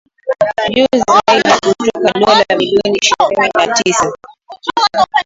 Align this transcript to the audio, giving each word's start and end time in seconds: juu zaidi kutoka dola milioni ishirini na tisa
juu 0.73 0.87
zaidi 0.93 1.51
kutoka 1.61 2.19
dola 2.19 2.45
milioni 2.57 2.99
ishirini 3.01 3.49
na 3.57 3.73
tisa 3.73 4.13